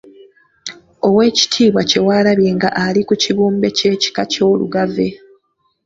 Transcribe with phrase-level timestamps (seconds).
[1.07, 5.07] Oweekitiibwa Kyewalabye nga ali ku kibumbe ky’ekika ky’Olugave.